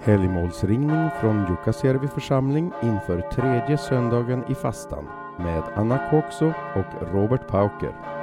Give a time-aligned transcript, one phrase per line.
[0.00, 5.08] Helgmålsringning från Jukkasjärvi församling inför tredje söndagen i fastan
[5.38, 8.17] med Anna Kokso och Robert Pauker.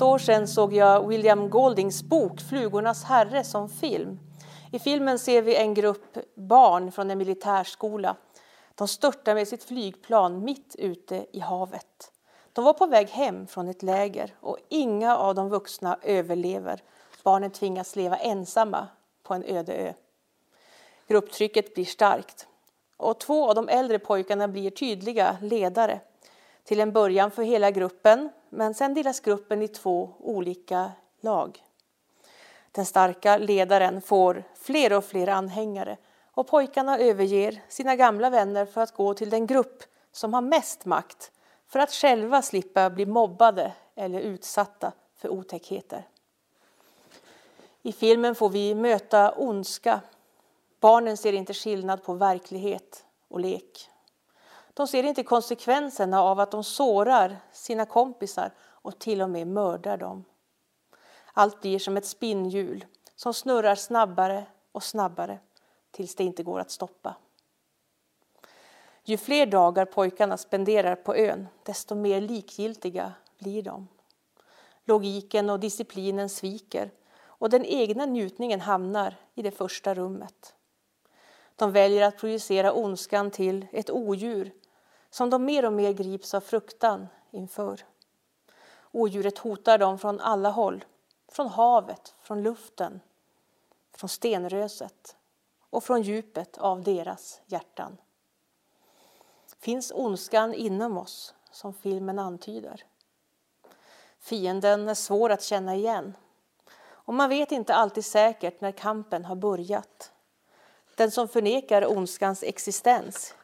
[0.00, 4.18] Något år sedan såg jag William Goldings bok Flugornas herre som film.
[4.72, 8.16] I filmen ser vi en grupp barn från en militärskola.
[8.74, 12.12] De störtar med sitt flygplan mitt ute i havet.
[12.52, 16.82] De var på väg hem från ett läger och inga av de vuxna överlever.
[17.22, 18.88] Barnen tvingas leva ensamma
[19.22, 19.92] på en öde ö.
[21.08, 22.46] Grupptrycket blir starkt
[22.96, 26.00] och två av de äldre pojkarna blir tydliga ledare.
[26.64, 31.64] Till en början för hela gruppen, men sen delas gruppen i två olika lag.
[32.72, 35.96] Den starka ledaren får fler och fler anhängare
[36.32, 40.84] och pojkarna överger sina gamla vänner för att gå till den grupp som har mest
[40.84, 41.32] makt
[41.66, 46.08] för att själva slippa bli mobbade eller utsatta för otäckheter.
[47.82, 50.00] I filmen får vi möta ondska.
[50.80, 53.90] Barnen ser inte skillnad på verklighet och lek.
[54.80, 59.96] De ser inte konsekvenserna av att de sårar sina kompisar och till och med mördar
[59.96, 60.24] dem.
[61.32, 62.84] Allt blir som ett spinnhjul
[63.16, 65.38] som snurrar snabbare och snabbare
[65.90, 67.16] tills det inte går att stoppa.
[69.04, 73.88] Ju fler dagar pojkarna spenderar på ön, desto mer likgiltiga blir de.
[74.84, 76.90] Logiken och disciplinen sviker
[77.22, 80.54] och den egna njutningen hamnar i det första rummet.
[81.56, 84.52] De väljer att projicera ondskan till ett odjur
[85.10, 87.84] som de mer och mer grips av fruktan inför.
[88.92, 90.84] Odjuret hotar dem från alla håll,
[91.28, 93.00] från havet, från luften,
[93.92, 95.16] från stenröset
[95.70, 97.96] och från djupet av deras hjärtan.
[99.58, 102.84] Finns ondskan inom oss, som filmen antyder?
[104.18, 106.14] Fienden är svår att känna igen
[107.10, 110.12] och man vet inte alltid säkert när kampen har börjat.
[110.94, 113.34] Den som förnekar ondskans existens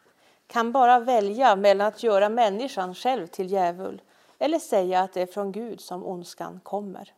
[0.46, 4.02] kan bara välja mellan att göra människan själv till djävul
[4.38, 7.14] eller säga att det är från Gud som ondskan kommer.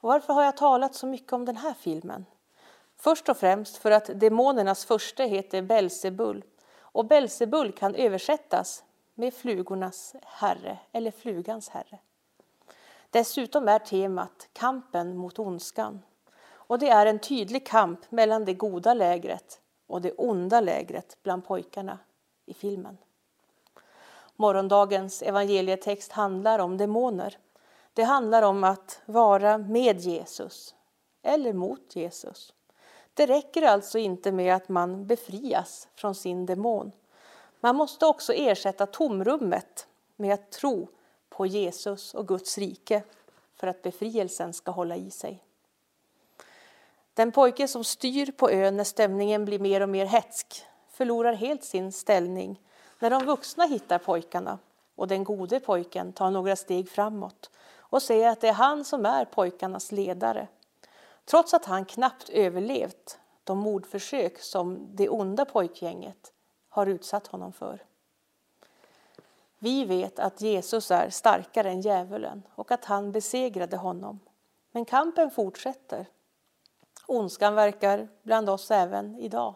[0.00, 2.24] Och varför har jag talat så mycket om den här filmen?
[2.96, 6.44] Först och främst för att demonernas första heter Belsebul
[6.76, 8.84] och Belsebul kan översättas
[9.14, 11.98] med flugornas herre eller flugans herre.
[13.10, 16.02] Dessutom är temat kampen mot ondskan
[16.50, 21.46] och det är en tydlig kamp mellan det goda lägret och det onda lägret bland
[21.46, 21.98] pojkarna
[22.48, 22.98] i filmen.
[24.36, 27.38] Morgondagens evangelietext handlar om demoner.
[27.94, 30.74] Det handlar om att vara med Jesus
[31.22, 32.54] eller mot Jesus.
[33.14, 36.92] Det räcker alltså inte med att man befrias från sin demon.
[37.60, 40.88] Man måste också ersätta tomrummet med att tro
[41.28, 43.02] på Jesus och Guds rike
[43.54, 45.44] för att befrielsen ska hålla i sig.
[47.14, 50.64] Den pojke som styr på ön när stämningen blir mer och mer hetsk
[50.98, 52.60] förlorar helt sin ställning
[52.98, 54.58] när de vuxna hittar pojkarna
[54.94, 59.06] och den gode pojken tar några steg framåt och säger att det är han som
[59.06, 60.48] är pojkarnas ledare.
[61.24, 66.32] Trots att han knappt överlevt de mordförsök som det onda pojkgänget
[66.68, 67.84] har utsatt honom för.
[69.58, 74.20] Vi vet att Jesus är starkare än djävulen och att han besegrade honom.
[74.70, 76.06] Men kampen fortsätter.
[77.06, 79.54] Ondskan verkar bland oss även idag.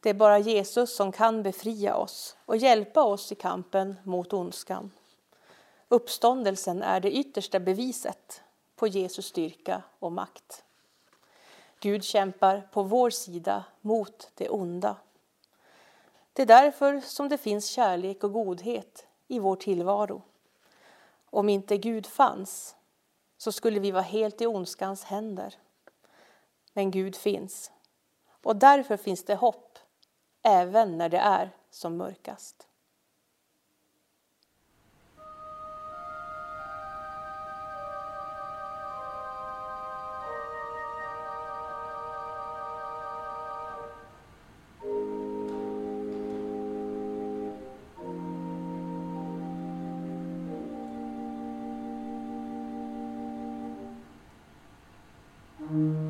[0.00, 4.90] Det är bara Jesus som kan befria oss och hjälpa oss i kampen mot ondskan.
[5.88, 8.42] Uppståndelsen är det yttersta beviset
[8.76, 10.64] på Jesus styrka och makt.
[11.80, 14.96] Gud kämpar på vår sida mot det onda.
[16.32, 20.22] Det är därför som det finns kärlek och godhet i vår tillvaro.
[21.30, 22.76] Om inte Gud fanns
[23.38, 25.54] så skulle vi vara helt i ondskans händer.
[26.72, 27.70] Men Gud finns
[28.42, 29.69] och därför finns det hopp
[30.42, 32.66] även när det är som mörkast.
[55.70, 56.04] thank mm.
[56.04, 56.09] you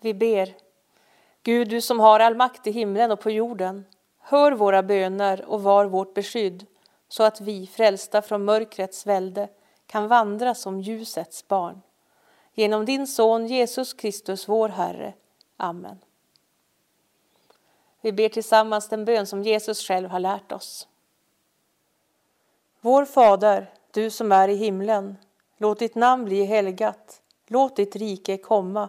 [0.00, 0.54] Vi ber.
[1.42, 3.84] Gud, du som har all makt i himlen och på jorden,
[4.18, 6.66] hör våra böner och var vårt beskydd
[7.08, 9.48] så att vi, frälsta från mörkrets välde,
[9.86, 11.80] kan vandra som ljusets barn.
[12.54, 15.14] Genom din son Jesus Kristus, vår Herre.
[15.56, 15.98] Amen.
[18.00, 20.88] Vi ber tillsammans den bön som Jesus själv har lärt oss.
[22.80, 25.16] Vår Fader, du som är i himlen.
[25.56, 27.22] Låt ditt namn bli helgat.
[27.46, 28.88] Låt ditt rike komma.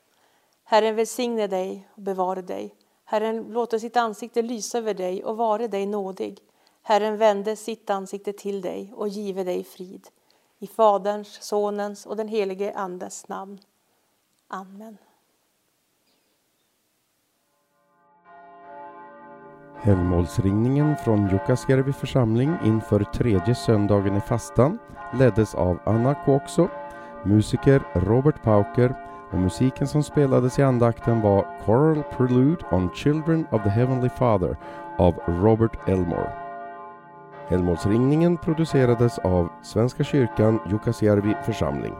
[0.71, 2.75] Herren välsigne dig och bevare dig.
[3.05, 6.39] Herren låter sitt ansikte lysa över dig och vare dig nådig.
[6.81, 10.07] Herren vände sitt ansikte till dig och give dig frid.
[10.59, 13.59] I Faderns, Sonens och den helige Andes namn.
[14.47, 14.97] Amen.
[19.75, 24.79] Helgmålsringningen från Jukkasjärvi församling inför tredje söndagen i fastan
[25.13, 26.67] leddes av Anna Kåkso,
[27.23, 33.63] musiker Robert Pauker och musiken som spelades i andakten var Choral Prelude on Children of
[33.63, 34.57] the Heavenly Father
[34.97, 36.31] av Robert Elmore.
[37.49, 41.93] Elmoresringningen producerades av Svenska kyrkan Jukkasjärvi församling.